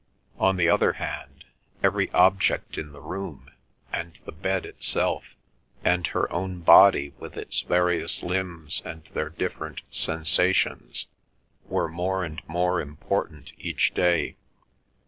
[0.39, 1.45] On the other hand,
[1.83, 3.51] every object in the room,
[3.93, 5.35] and the bed itself,
[5.83, 11.05] and her own body with its various limbs and their different sensations
[11.67, 14.37] were more and more important each day.